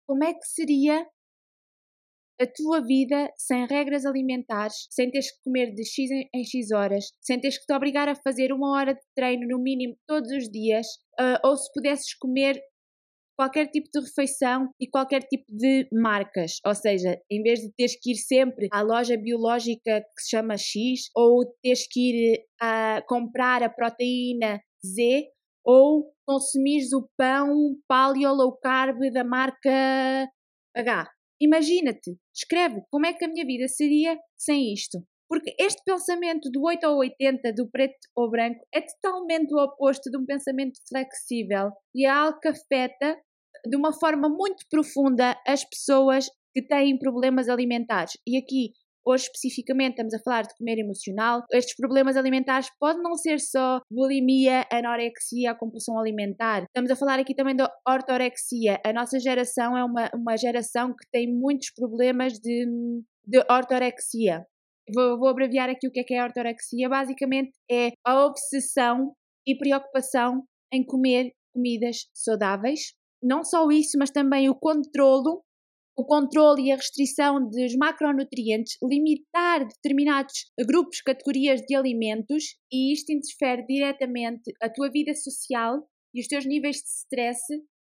como 0.08 0.24
é 0.24 0.34
que 0.34 0.46
seria 0.46 1.06
a 2.40 2.48
tua 2.48 2.82
vida 2.82 3.30
sem 3.38 3.66
regras 3.66 4.06
alimentares, 4.06 4.88
sem 4.90 5.12
teres 5.12 5.32
que 5.32 5.44
comer 5.44 5.74
de 5.74 5.84
X 5.84 6.10
em, 6.12 6.44
X 6.46 6.72
horas, 6.72 7.06
sem 7.22 7.42
teres 7.42 7.58
que 7.58 7.66
te 7.66 7.74
obrigar 7.74 8.08
a 8.08 8.16
fazer 8.16 8.54
uma 8.54 8.72
hora 8.72 8.94
de 8.94 9.02
treino 9.14 9.48
no 9.48 9.62
mínimo 9.62 9.98
todos 10.08 10.32
os 10.32 10.50
dias, 10.50 10.86
uh, 11.20 11.48
ou 11.48 11.58
se 11.58 11.72
pudesses 11.74 12.14
comer 12.18 12.58
qualquer 13.38 13.68
tipo 13.68 13.88
de 13.94 14.00
refeição 14.00 14.70
e 14.80 14.88
qualquer 14.88 15.22
tipo 15.24 15.46
de 15.50 15.88
marcas. 15.92 16.60
Ou 16.66 16.74
seja, 16.74 17.20
em 17.30 17.42
vez 17.42 17.60
de 17.60 17.72
teres 17.78 17.98
que 18.00 18.12
ir 18.12 18.16
sempre 18.16 18.68
à 18.72 18.82
loja 18.82 19.18
biológica 19.18 20.02
que 20.02 20.22
se 20.22 20.30
chama 20.30 20.58
X, 20.58 21.10
ou 21.16 21.46
teres 21.62 21.88
que 21.88 22.00
ir 22.00 22.46
a 22.60 23.02
comprar 23.08 23.62
a 23.64 23.70
proteína 23.70 24.62
Z, 24.86 25.28
ou 25.66 26.14
consumires 26.28 26.94
o 26.94 27.10
pão 27.18 27.76
paleo 27.88 28.34
low 28.34 28.58
carb 28.60 29.00
da 29.12 29.24
marca 29.24 30.30
H. 30.76 31.10
Imagina-te, 31.42 32.18
escreve 32.34 32.82
como 32.90 33.06
é 33.06 33.14
que 33.14 33.26
a 33.26 33.28
minha 33.28 33.46
vida 33.46 33.68
seria 33.68 34.18
sem 34.38 34.74
isto. 34.74 35.00
Porque 35.28 35.56
este 35.60 35.82
pensamento 35.84 36.52
do 36.52 36.62
8 36.64 36.86
ou 36.86 37.00
80, 37.00 37.52
do 37.54 37.70
preto 37.70 37.96
ou 38.16 38.30
branco, 38.30 38.64
é 38.74 38.82
totalmente 38.82 39.54
o 39.54 39.58
oposto 39.58 40.10
de 40.10 40.18
um 40.18 40.26
pensamento 40.26 40.80
flexível 40.88 41.72
e 41.96 42.06
é 42.06 42.10
algo 42.10 42.40
que 42.40 42.48
afeta 42.48 43.20
de 43.68 43.76
uma 43.76 43.94
forma 43.94 44.30
muito 44.30 44.66
profunda 44.70 45.36
as 45.48 45.64
pessoas 45.64 46.30
que 46.54 46.62
têm 46.62 46.98
problemas 46.98 47.50
alimentares. 47.50 48.14
E 48.26 48.38
aqui, 48.38 48.72
hoje 49.06 49.26
especificamente, 49.26 49.92
estamos 49.92 50.14
a 50.14 50.20
falar 50.20 50.44
de 50.44 50.56
comer 50.58 50.80
emocional. 50.80 51.44
Estes 51.52 51.76
problemas 51.76 52.16
alimentares 52.16 52.70
podem 52.80 53.04
não 53.04 53.16
ser 53.16 53.40
só 53.40 53.82
bulimia, 53.92 54.66
anorexia, 54.72 55.52
a 55.52 55.56
compulsão 55.56 56.00
alimentar. 56.00 56.64
Estamos 56.64 56.90
a 56.92 56.96
falar 56.96 57.20
aqui 57.20 57.36
também 57.36 57.56
da 57.56 57.70
ortorexia. 57.88 58.80
A 58.86 58.94
nossa 58.94 59.20
geração 59.20 59.78
é 59.78 59.84
uma, 59.84 60.10
uma 60.16 60.38
geração 60.38 60.96
que 60.96 61.06
tem 61.12 61.28
muitos 61.28 61.72
problemas 61.72 62.34
de, 62.40 62.66
de 63.26 63.40
ortorexia. 63.52 64.46
Vou, 64.94 65.20
vou 65.20 65.28
abreviar 65.28 65.70
aqui 65.70 65.88
o 65.88 65.92
que 65.92 66.00
é 66.00 66.04
que 66.04 66.14
é 66.14 66.20
a 66.20 66.26
ortorexia. 66.26 66.88
Basicamente 66.88 67.52
é 67.70 67.90
a 68.06 68.26
obsessão 68.26 69.14
e 69.46 69.58
preocupação 69.58 70.44
em 70.72 70.86
comer 70.86 71.32
comidas 71.54 72.08
saudáveis. 72.14 72.94
Não 73.26 73.44
só 73.44 73.68
isso, 73.72 73.98
mas 73.98 74.12
também 74.12 74.48
o 74.52 74.56
controlo, 74.56 75.44
o 75.98 76.06
controle 76.06 76.68
e 76.68 76.72
a 76.72 76.76
restrição 76.76 77.50
dos 77.50 77.76
macronutrientes, 77.76 78.78
limitar 78.84 79.68
determinados 79.68 80.52
grupos, 80.68 81.02
categorias 81.02 81.62
de 81.62 81.76
alimentos 81.76 82.56
e 82.72 82.94
isto 82.94 83.12
interfere 83.12 83.66
diretamente 83.66 84.54
a 84.62 84.70
tua 84.70 84.92
vida 84.92 85.12
social 85.16 85.82
e 86.14 86.22
os 86.22 86.28
teus 86.28 86.46
níveis 86.46 86.76
de 86.76 86.88
stress 86.88 87.42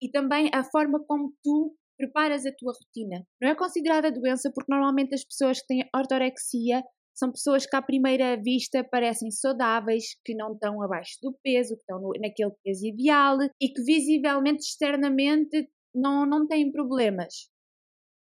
e 0.03 0.11
também 0.11 0.49
a 0.55 0.65
forma 0.65 1.05
como 1.07 1.35
tu 1.45 1.77
preparas 1.99 2.47
a 2.47 2.53
tua 2.57 2.73
rotina. 2.73 3.23
Não 3.39 3.51
é 3.51 3.55
considerada 3.55 4.11
doença 4.11 4.51
porque 4.55 4.73
normalmente 4.73 5.15
as 5.15 5.25
pessoas 5.25 5.61
que 5.61 5.67
têm 5.67 5.89
ortorexia 5.95 6.83
são 7.17 7.33
pessoas 7.33 7.65
que 7.65 7.75
à 7.75 7.81
primeira 7.81 8.37
vista 8.37 8.85
parecem 8.85 9.31
saudáveis, 9.31 10.05
que 10.23 10.35
não 10.35 10.53
estão 10.53 10.83
abaixo 10.83 11.17
do 11.23 11.35
peso, 11.43 11.75
que 11.75 11.81
estão 11.81 11.99
no, 11.99 12.13
naquele 12.21 12.53
peso 12.63 12.87
ideal 12.87 13.39
e 13.61 13.69
que 13.69 13.83
visivelmente, 13.83 14.61
externamente, 14.61 15.69
não, 15.95 16.27
não 16.27 16.47
têm 16.47 16.71
problemas. 16.71 17.49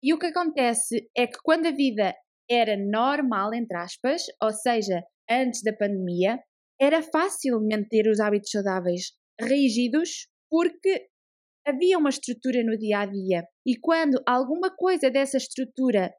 E 0.02 0.14
o 0.14 0.18
que 0.18 0.26
acontece 0.26 1.10
é 1.14 1.26
que 1.26 1.38
quando 1.42 1.66
a 1.66 1.70
vida 1.70 2.14
era 2.50 2.76
normal, 2.76 3.52
entre 3.52 3.76
aspas, 3.76 4.22
ou 4.42 4.50
seja, 4.52 5.02
antes 5.30 5.62
da 5.62 5.72
pandemia, 5.72 6.42
era 6.80 7.02
fácil 7.02 7.60
manter 7.60 8.08
os 8.08 8.20
hábitos 8.20 8.50
saudáveis 8.50 9.12
rígidos 9.38 10.28
porque 10.50 11.08
havia 11.66 11.98
uma 11.98 12.08
estrutura 12.08 12.64
no 12.64 12.78
dia 12.78 13.00
a 13.00 13.06
dia. 13.06 13.44
E 13.66 13.76
quando 13.76 14.22
alguma 14.26 14.74
coisa 14.74 15.10
dessa 15.10 15.36
estrutura 15.36 16.10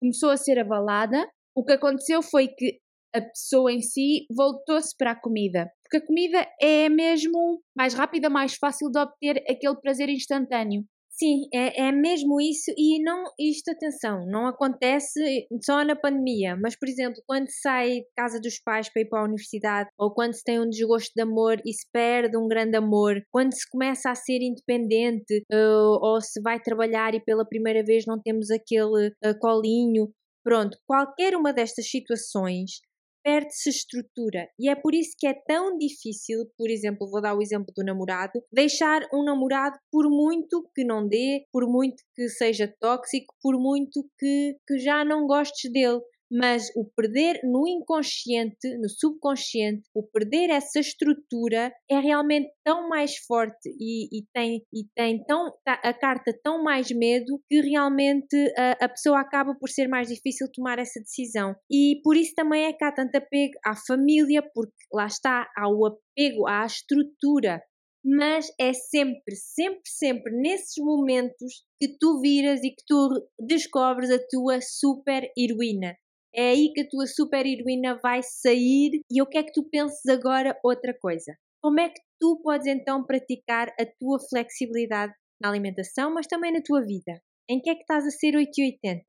começou 0.00 0.30
a 0.30 0.36
ser 0.36 0.58
abalada, 0.58 1.28
o 1.56 1.64
que 1.64 1.72
aconteceu 1.72 2.22
foi 2.22 2.48
que 2.48 2.78
a 3.14 3.22
pessoa 3.22 3.72
em 3.72 3.80
si 3.80 4.26
voltou-se 4.30 4.94
para 4.96 5.12
a 5.12 5.20
comida. 5.20 5.70
Porque 5.82 5.96
a 5.96 6.06
comida 6.06 6.46
é 6.60 6.88
mesmo 6.90 7.62
mais 7.74 7.94
rápida, 7.94 8.28
mais 8.28 8.56
fácil 8.56 8.90
de 8.90 8.98
obter 8.98 9.38
aquele 9.48 9.80
prazer 9.80 10.10
instantâneo. 10.10 10.84
Sim, 11.18 11.48
é, 11.54 11.88
é 11.88 11.92
mesmo 11.92 12.38
isso 12.38 12.70
e 12.76 13.02
não 13.02 13.24
isto, 13.40 13.70
atenção, 13.70 14.26
não 14.26 14.46
acontece 14.46 15.46
só 15.64 15.82
na 15.82 15.96
pandemia, 15.96 16.58
mas 16.60 16.78
por 16.78 16.86
exemplo, 16.86 17.22
quando 17.26 17.48
se 17.48 17.60
sai 17.62 18.00
de 18.00 18.06
casa 18.14 18.38
dos 18.38 18.60
pais 18.60 18.92
para 18.92 19.00
ir 19.00 19.08
para 19.08 19.22
a 19.22 19.24
universidade 19.24 19.88
ou 19.98 20.12
quando 20.12 20.34
se 20.34 20.44
tem 20.44 20.60
um 20.60 20.68
desgosto 20.68 21.12
de 21.16 21.22
amor 21.22 21.56
e 21.64 21.72
se 21.72 21.86
perde 21.90 22.36
um 22.36 22.46
grande 22.46 22.76
amor, 22.76 23.22
quando 23.30 23.54
se 23.54 23.66
começa 23.70 24.10
a 24.10 24.14
ser 24.14 24.42
independente 24.42 25.42
uh, 25.50 25.98
ou 26.02 26.20
se 26.20 26.38
vai 26.42 26.60
trabalhar 26.60 27.14
e 27.14 27.24
pela 27.24 27.48
primeira 27.48 27.82
vez 27.82 28.04
não 28.06 28.20
temos 28.20 28.50
aquele 28.50 29.08
uh, 29.08 29.38
colinho, 29.40 30.12
pronto, 30.46 30.78
qualquer 30.86 31.34
uma 31.34 31.52
destas 31.52 31.90
situações 31.90 32.80
perde-se 33.24 33.68
estrutura. 33.68 34.48
E 34.56 34.68
é 34.68 34.76
por 34.76 34.94
isso 34.94 35.16
que 35.18 35.26
é 35.26 35.34
tão 35.34 35.76
difícil, 35.76 36.46
por 36.56 36.70
exemplo, 36.70 37.10
vou 37.10 37.20
dar 37.20 37.34
o 37.34 37.42
exemplo 37.42 37.74
do 37.76 37.84
namorado, 37.84 38.40
deixar 38.52 39.02
um 39.12 39.24
namorado 39.24 39.76
por 39.90 40.08
muito 40.08 40.64
que 40.72 40.84
não 40.84 41.08
dê, 41.08 41.44
por 41.52 41.68
muito 41.68 42.00
que 42.14 42.28
seja 42.28 42.72
tóxico, 42.80 43.34
por 43.42 43.58
muito 43.58 44.08
que, 44.16 44.56
que 44.64 44.78
já 44.78 45.04
não 45.04 45.26
gostes 45.26 45.72
dele 45.72 46.00
mas 46.30 46.68
o 46.76 46.84
perder 46.84 47.40
no 47.44 47.66
inconsciente, 47.66 48.76
no 48.78 48.88
subconsciente, 48.88 49.82
o 49.94 50.02
perder 50.02 50.50
essa 50.50 50.80
estrutura 50.80 51.72
é 51.90 51.98
realmente 51.98 52.50
tão 52.64 52.88
mais 52.88 53.16
forte 53.26 53.68
e, 53.78 54.18
e 54.18 54.24
tem, 54.32 54.62
e 54.72 54.84
tem 54.94 55.24
tão, 55.24 55.52
a 55.66 55.92
carta 55.94 56.36
tão 56.42 56.62
mais 56.62 56.90
medo 56.90 57.40
que 57.48 57.60
realmente 57.60 58.36
a, 58.56 58.84
a, 58.84 58.88
pessoa 58.88 59.20
acaba 59.20 59.54
por 59.54 59.68
ser 59.68 59.88
mais 59.88 60.08
difícil 60.08 60.48
tomar 60.52 60.78
essa 60.78 61.00
decisão. 61.00 61.54
E 61.70 62.00
por 62.02 62.16
isso 62.16 62.34
também 62.34 62.64
é 62.64 62.72
que 62.72 62.84
há 62.84 62.92
tanto 62.92 63.16
apego 63.16 63.54
à 63.64 63.74
família, 63.76 64.42
porque 64.54 64.72
lá 64.92 65.06
está, 65.06 65.48
há 65.56 65.68
o 65.68 65.86
apego 65.86 66.46
à 66.46 66.66
estrutura 66.66 67.60
mas 68.08 68.46
é 68.60 68.72
sempre, 68.72 69.34
sempre, 69.34 69.82
sempre 69.84 70.32
nesses 70.32 70.76
momentos 70.78 71.64
que 71.80 71.98
tu 71.98 72.20
viras 72.20 72.62
e 72.62 72.70
que 72.70 72.84
tu 72.86 73.28
descobres 73.40 74.12
a 74.12 74.18
tua 74.30 74.60
super 74.60 75.28
heroína. 75.36 75.96
É 76.36 76.50
aí 76.50 76.70
que 76.74 76.82
a 76.82 76.88
tua 76.88 77.06
super 77.06 77.46
heroína 77.46 77.98
vai 78.02 78.22
sair 78.22 79.00
e 79.10 79.20
eu 79.20 79.26
quero 79.26 79.46
que 79.46 79.52
tu 79.52 79.64
penses 79.70 80.04
agora 80.06 80.58
outra 80.62 80.92
coisa. 80.92 81.34
Como 81.62 81.80
é 81.80 81.88
que 81.88 82.00
tu 82.20 82.38
podes 82.42 82.66
então 82.66 83.04
praticar 83.06 83.68
a 83.80 83.86
tua 83.98 84.18
flexibilidade 84.28 85.14
na 85.40 85.48
alimentação, 85.48 86.12
mas 86.12 86.26
também 86.26 86.52
na 86.52 86.60
tua 86.62 86.84
vida? 86.84 87.22
Em 87.48 87.58
que 87.58 87.70
é 87.70 87.74
que 87.74 87.80
estás 87.80 88.04
a 88.04 88.10
ser 88.10 88.36
880? 88.36 89.02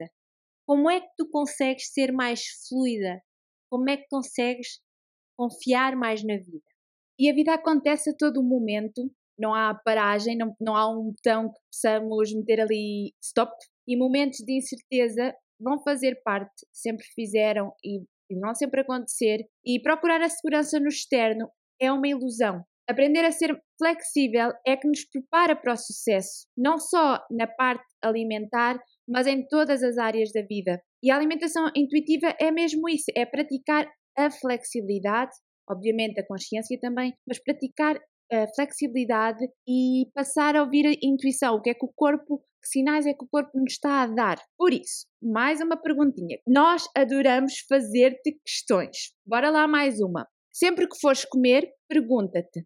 Como 0.65 0.89
é 0.89 1.01
que 1.01 1.07
tu 1.17 1.29
consegues 1.29 1.91
ser 1.91 2.13
mais 2.13 2.43
fluida? 2.69 3.21
Como 3.69 3.89
é 3.89 3.97
que 3.97 4.07
consegues 4.09 4.79
confiar 5.37 5.97
mais 5.97 6.23
na 6.23 6.37
vida? 6.37 6.63
E 7.19 7.29
a 7.29 7.33
vida 7.33 7.53
acontece 7.53 8.09
a 8.09 8.15
todo 8.17 8.41
momento, 8.41 9.11
não 9.37 9.53
há 9.53 9.75
paragem, 9.75 10.37
não, 10.37 10.55
não 10.61 10.77
há 10.77 10.89
um 10.89 11.11
botão 11.11 11.51
que 11.51 11.59
possamos 11.71 12.33
meter 12.33 12.61
ali 12.61 13.13
stop. 13.21 13.51
E 13.85 13.97
momentos 13.97 14.39
de 14.39 14.57
incerteza 14.57 15.35
vão 15.59 15.79
fazer 15.79 16.21
parte, 16.23 16.65
sempre 16.71 17.05
fizeram 17.15 17.71
e, 17.83 18.01
vão 18.39 18.53
sempre 18.55 18.81
acontecer. 18.81 19.45
E 19.65 19.81
procurar 19.81 20.21
a 20.21 20.29
segurança 20.29 20.79
no 20.79 20.87
externo 20.87 21.49
é 21.81 21.91
uma 21.91 22.07
ilusão. 22.07 22.63
Aprender 22.89 23.25
a 23.25 23.31
ser 23.31 23.59
flexível 23.77 24.51
é 24.65 24.77
que 24.77 24.87
nos 24.87 25.03
prepara 25.05 25.55
para 25.55 25.73
o 25.73 25.77
sucesso, 25.77 26.47
não 26.57 26.77
só 26.79 27.19
na 27.29 27.45
parte 27.45 27.85
alimentar, 28.01 28.79
mas 29.07 29.27
em 29.27 29.45
todas 29.47 29.83
as 29.83 29.97
áreas 29.97 30.31
da 30.31 30.41
vida. 30.41 30.81
E 31.03 31.11
a 31.11 31.15
alimentação 31.17 31.69
intuitiva 31.75 32.33
é 32.39 32.49
mesmo 32.49 32.87
isso: 32.87 33.11
é 33.15 33.25
praticar 33.25 33.85
a 34.17 34.31
flexibilidade 34.31 35.31
obviamente 35.69 36.19
a 36.19 36.25
consciência 36.25 36.79
também, 36.79 37.13
mas 37.27 37.43
praticar 37.43 37.99
a 38.31 38.47
flexibilidade 38.55 39.45
e 39.67 40.09
passar 40.13 40.55
a 40.55 40.63
ouvir 40.63 40.85
a 40.85 40.93
intuição, 41.01 41.55
o 41.55 41.61
que 41.61 41.69
é 41.69 41.73
que 41.73 41.85
o 41.85 41.91
corpo, 41.95 42.39
que 42.61 42.69
sinais 42.69 43.05
é 43.05 43.13
que 43.13 43.23
o 43.23 43.27
corpo 43.29 43.51
nos 43.55 43.73
está 43.73 44.01
a 44.01 44.07
dar. 44.07 44.37
Por 44.57 44.73
isso, 44.73 45.05
mais 45.21 45.61
uma 45.61 45.77
perguntinha. 45.77 46.37
Nós 46.47 46.83
adoramos 46.95 47.59
fazer-te 47.69 48.37
questões. 48.45 49.13
Bora 49.25 49.49
lá 49.49 49.67
mais 49.67 49.99
uma. 49.99 50.27
Sempre 50.53 50.87
que 50.87 50.99
fores 50.99 51.23
comer, 51.25 51.69
pergunta-te: 51.87 52.65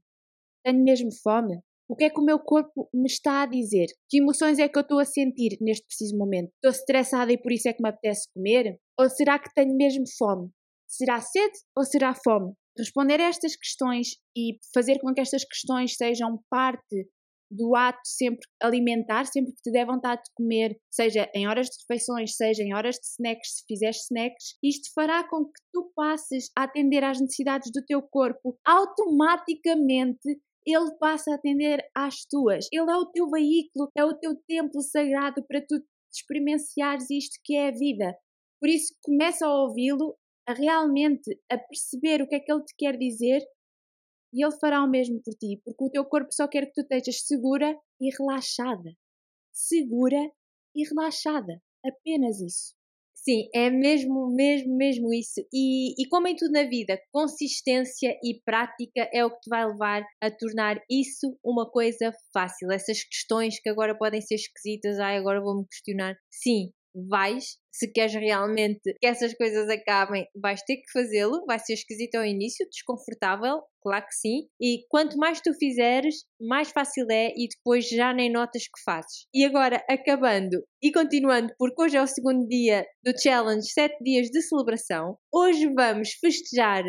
tenho 0.64 0.84
mesmo 0.84 1.10
fome? 1.22 1.60
O 1.90 1.96
que 1.96 2.06
é 2.06 2.10
que 2.10 2.22
o 2.22 2.24
meu 2.24 2.40
corpo 2.40 2.90
me 2.94 3.06
está 3.06 3.42
a 3.42 3.46
dizer? 3.46 3.88
Que 4.10 4.20
emoções 4.20 4.60
é 4.60 4.70
que 4.70 4.78
eu 4.78 4.82
estou 4.82 4.98
a 4.98 5.04
sentir 5.04 5.58
neste 5.60 5.86
preciso 5.86 6.18
momento? 6.18 6.50
Estou 6.56 6.72
estressada 6.72 7.34
e 7.34 7.38
por 7.38 7.52
isso 7.52 7.68
é 7.68 7.74
que 7.74 7.84
me 7.84 7.90
apetece 7.90 8.30
comer? 8.34 8.80
Ou 8.98 9.10
será 9.10 9.38
que 9.38 9.54
tenho 9.54 9.76
mesmo 9.76 10.06
fome? 10.18 10.50
Será 10.88 11.20
sede 11.20 11.60
ou 11.76 11.84
será 11.84 12.14
fome? 12.16 12.54
Responder 12.82 13.22
a 13.22 13.26
estas 13.26 13.56
questões 13.56 14.18
e 14.36 14.58
fazer 14.74 15.00
com 15.00 15.14
que 15.14 15.22
estas 15.22 15.44
questões 15.46 15.96
sejam 15.96 16.44
parte 16.50 17.08
do 17.52 17.76
ato 17.76 18.00
sempre 18.04 18.48
alimentar, 18.60 19.26
sempre 19.26 19.52
que 19.54 19.62
te 19.62 19.72
der 19.72 19.86
vontade 19.86 20.24
de 20.24 20.32
comer, 20.34 20.76
seja 20.90 21.30
em 21.36 21.48
horas 21.48 21.68
de 21.68 21.76
refeições, 21.82 22.36
seja 22.36 22.64
em 22.64 22.74
horas 22.74 22.96
de 22.96 23.06
snacks, 23.06 23.58
se 23.58 23.66
fizeres 23.68 23.98
snacks, 24.06 24.58
isto 24.64 24.90
fará 24.96 25.24
com 25.30 25.46
que 25.46 25.62
tu 25.72 25.92
passes 25.96 26.50
a 26.58 26.64
atender 26.64 27.04
às 27.04 27.22
necessidades 27.22 27.70
do 27.72 27.86
teu 27.86 28.02
corpo 28.02 28.58
automaticamente. 28.66 30.42
Ele 30.66 30.98
passa 31.00 31.32
a 31.32 31.36
atender 31.36 31.84
às 31.96 32.26
tuas. 32.26 32.68
Ele 32.72 32.90
é 32.90 32.96
o 32.96 33.12
teu 33.12 33.30
veículo, 33.30 33.92
é 33.96 34.04
o 34.04 34.18
teu 34.18 34.36
templo 34.48 34.82
sagrado 34.82 35.46
para 35.48 35.62
tu 35.62 35.76
experienciares 36.12 37.12
isto 37.12 37.40
que 37.44 37.56
é 37.56 37.68
a 37.68 37.72
vida. 37.72 38.16
Por 38.60 38.70
isso, 38.70 38.96
começa 39.04 39.46
a 39.46 39.64
ouvi-lo 39.64 40.16
a 40.48 40.54
realmente 40.54 41.40
a 41.50 41.58
perceber 41.58 42.22
o 42.22 42.28
que 42.28 42.36
é 42.36 42.40
que 42.40 42.52
ele 42.52 42.64
te 42.64 42.76
quer 42.78 42.98
dizer 42.98 43.42
e 44.34 44.44
ele 44.44 44.58
fará 44.60 44.84
o 44.84 44.90
mesmo 44.90 45.22
por 45.22 45.34
ti, 45.36 45.62
porque 45.64 45.84
o 45.84 45.90
teu 45.90 46.06
corpo 46.06 46.32
só 46.32 46.48
quer 46.48 46.66
que 46.68 46.74
tu 46.74 46.82
estejas 46.82 47.22
segura 47.26 47.78
e 48.00 48.10
relaxada. 48.18 48.92
Segura 49.52 50.32
e 50.76 50.88
relaxada. 50.88 51.62
Apenas 51.86 52.40
isso. 52.40 52.74
Sim, 53.14 53.48
é 53.54 53.70
mesmo, 53.70 54.34
mesmo, 54.34 54.76
mesmo 54.76 55.14
isso. 55.14 55.42
E, 55.54 55.94
e 56.02 56.08
como 56.10 56.28
em 56.28 56.36
tudo 56.36 56.54
na 56.54 56.64
vida, 56.64 57.00
consistência 57.12 58.18
e 58.24 58.42
prática 58.44 59.08
é 59.14 59.24
o 59.24 59.30
que 59.30 59.42
te 59.42 59.50
vai 59.50 59.68
levar 59.68 60.04
a 60.20 60.32
tornar 60.32 60.82
isso 60.90 61.38
uma 61.44 61.70
coisa 61.70 62.12
fácil. 62.34 62.72
Essas 62.72 63.04
questões 63.04 63.60
que 63.62 63.70
agora 63.70 63.96
podem 63.96 64.22
ser 64.22 64.36
esquisitas, 64.36 64.98
ai, 64.98 65.18
agora 65.18 65.40
vou-me 65.40 65.68
questionar. 65.68 66.16
Sim, 66.32 66.72
vais, 66.94 67.58
se 67.72 67.92
queres 67.92 68.14
realmente 68.14 68.82
que 69.00 69.08
essas 69.08 69.34
coisas 69.34 69.70
acabem, 69.70 70.26
vais 70.36 70.62
ter 70.64 70.78
que 70.78 70.92
fazê-lo, 70.92 71.46
vai 71.46 71.60
ser 71.60 71.74
esquisito 71.74 72.16
ao 72.16 72.26
início, 72.26 72.68
desconfortável, 72.70 73.62
claro 73.82 74.06
que 74.06 74.16
sim, 74.16 74.48
e 74.60 74.86
quanto 74.90 75.18
mais 75.18 75.42
tu 75.42 75.54
fizeres, 75.54 76.24
mais 76.40 76.70
fácil 76.70 77.06
é 77.10 77.30
e 77.36 77.48
depois 77.48 77.88
já 77.88 78.14
nem 78.14 78.32
notas 78.32 78.64
que 78.64 78.84
fazes. 78.84 79.26
E 79.34 79.46
agora, 79.46 79.84
acabando 79.90 80.64
e 80.82 80.92
continuando, 80.92 81.54
porque 81.58 81.82
hoje 81.82 81.98
é 81.98 82.02
o 82.02 82.08
segundo 82.08 82.48
dia 82.48 82.86
do 83.04 83.18
challenge 83.20 83.72
7 83.72 84.04
dias 84.04 84.28
de 84.28 84.42
celebração, 84.42 85.18
hoje 85.34 85.72
vamos 85.74 86.12
festejar 86.20 86.84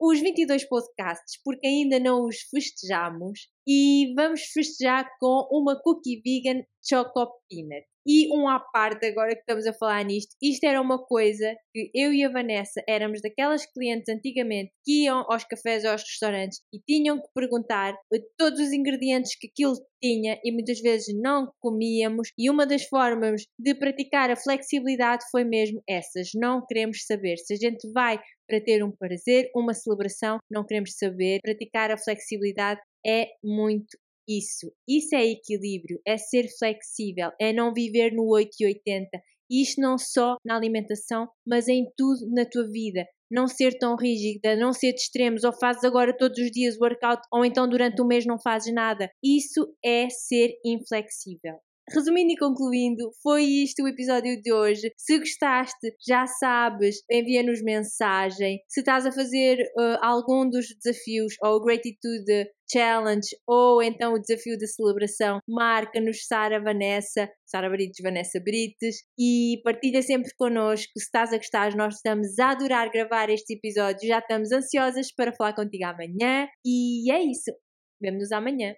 os 0.00 0.20
22 0.20 0.68
podcasts, 0.68 1.40
porque 1.42 1.66
ainda 1.66 1.98
não 1.98 2.26
os 2.26 2.36
festejamos, 2.50 3.48
e 3.66 4.12
vamos 4.14 4.42
festejar 4.52 5.08
com 5.18 5.48
uma 5.50 5.80
cookie 5.82 6.20
vegan 6.22 6.62
Choco 6.86 7.40
Peanut. 7.48 7.86
E 8.06 8.32
um 8.32 8.48
à 8.48 8.60
parte, 8.60 9.04
agora 9.06 9.34
que 9.34 9.40
estamos 9.40 9.66
a 9.66 9.72
falar 9.72 10.04
nisto, 10.04 10.36
isto 10.40 10.64
era 10.64 10.80
uma 10.80 11.04
coisa 11.04 11.54
que 11.74 11.90
eu 11.92 12.12
e 12.12 12.24
a 12.24 12.30
Vanessa 12.30 12.80
éramos 12.88 13.20
daquelas 13.20 13.66
clientes 13.66 14.08
antigamente 14.08 14.70
que 14.84 15.04
iam 15.04 15.24
aos 15.28 15.42
cafés 15.44 15.84
ou 15.84 15.90
aos 15.90 16.02
restaurantes 16.02 16.60
e 16.72 16.78
tinham 16.86 17.20
que 17.20 17.28
perguntar 17.34 17.96
todos 18.38 18.60
os 18.60 18.72
ingredientes 18.72 19.36
que 19.36 19.48
aquilo 19.48 19.74
tinha 20.00 20.38
e 20.44 20.52
muitas 20.52 20.80
vezes 20.80 21.14
não 21.20 21.50
comíamos. 21.60 22.28
E 22.38 22.48
uma 22.48 22.64
das 22.64 22.84
formas 22.84 23.42
de 23.58 23.74
praticar 23.74 24.30
a 24.30 24.36
flexibilidade 24.36 25.24
foi 25.30 25.42
mesmo 25.42 25.82
essas. 25.88 26.30
Não 26.34 26.64
queremos 26.64 27.04
saber. 27.04 27.36
Se 27.38 27.54
a 27.54 27.56
gente 27.56 27.90
vai 27.92 28.20
para 28.48 28.60
ter 28.60 28.84
um 28.84 28.92
prazer, 28.92 29.50
uma 29.54 29.74
celebração, 29.74 30.38
não 30.48 30.64
queremos 30.64 30.94
saber. 30.96 31.40
Praticar 31.42 31.90
a 31.90 31.98
flexibilidade 31.98 32.80
é 33.04 33.28
muito 33.42 33.96
isso. 34.28 34.72
Isso 34.88 35.14
é 35.14 35.26
equilíbrio, 35.26 36.00
é 36.06 36.16
ser 36.16 36.48
flexível, 36.58 37.30
é 37.40 37.52
não 37.52 37.72
viver 37.72 38.12
no 38.12 38.26
8 38.28 38.50
e 38.60 38.66
80. 38.66 39.08
Isto 39.50 39.80
não 39.80 39.96
só 39.96 40.36
na 40.44 40.56
alimentação, 40.56 41.28
mas 41.46 41.68
em 41.68 41.86
tudo 41.96 42.28
na 42.32 42.44
tua 42.44 42.66
vida. 42.68 43.06
Não 43.30 43.46
ser 43.48 43.76
tão 43.78 43.96
rígida, 43.96 44.56
não 44.56 44.72
ser 44.72 44.92
de 44.92 45.00
extremos, 45.00 45.44
ou 45.44 45.52
fazes 45.52 45.82
agora 45.84 46.16
todos 46.16 46.38
os 46.38 46.50
dias 46.50 46.76
workout, 46.80 47.22
ou 47.32 47.44
então 47.44 47.68
durante 47.68 48.00
um 48.00 48.06
mês 48.06 48.24
não 48.24 48.38
fazes 48.38 48.72
nada. 48.72 49.10
Isso 49.22 49.66
é 49.84 50.08
ser 50.08 50.52
inflexível. 50.64 51.56
Resumindo 51.88 52.32
e 52.32 52.36
concluindo, 52.36 53.12
foi 53.22 53.44
isto 53.44 53.84
o 53.84 53.88
episódio 53.88 54.42
de 54.42 54.52
hoje. 54.52 54.92
Se 54.96 55.20
gostaste, 55.20 55.94
já 56.04 56.26
sabes, 56.26 56.96
envia-nos 57.08 57.62
mensagem. 57.62 58.60
Se 58.68 58.80
estás 58.80 59.06
a 59.06 59.12
fazer 59.12 59.58
uh, 59.78 59.98
algum 60.02 60.50
dos 60.50 60.66
desafios, 60.82 61.34
ou 61.40 61.56
o 61.56 61.62
Gratitude 61.62 62.50
Challenge, 62.70 63.28
ou 63.46 63.82
então 63.82 64.14
o 64.14 64.18
desafio 64.18 64.56
de 64.56 64.66
celebração, 64.66 65.40
marca-nos 65.48 66.26
Sara 66.26 66.60
Vanessa, 66.60 67.30
Sara 67.44 67.70
Brites, 67.70 68.02
Vanessa 68.02 68.40
Brites, 68.40 69.04
e 69.18 69.60
partilha 69.64 70.02
sempre 70.02 70.30
connosco. 70.36 70.92
Se 70.96 71.04
estás 71.04 71.32
a 71.32 71.36
gostar, 71.36 71.74
nós 71.76 71.96
estamos 71.96 72.38
a 72.38 72.50
adorar 72.50 72.90
gravar 72.90 73.30
este 73.30 73.54
episódio. 73.54 74.08
Já 74.08 74.18
estamos 74.18 74.52
ansiosas 74.52 75.12
para 75.14 75.32
falar 75.32 75.54
contigo 75.54 75.84
amanhã. 75.84 76.48
E 76.64 77.10
é 77.10 77.22
isso. 77.22 77.52
Vemo-nos 78.00 78.32
amanhã. 78.32 78.74